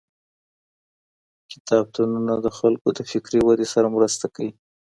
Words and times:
کتابتونونه 1.51 2.33
د 2.45 2.47
خلګو 2.57 2.89
د 2.93 2.99
فکري 3.11 3.39
ودې 3.43 3.67
سره 3.73 3.87
مرسته 3.95 4.25
کوي. 4.35 4.51